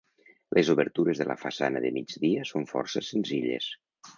Les 0.57 0.71
obertures 0.73 1.21
de 1.21 1.27
la 1.33 1.35
façana 1.43 1.83
de 1.85 1.91
migdia 1.99 2.49
són 2.53 2.69
força 2.73 3.07
senzilles. 3.11 3.73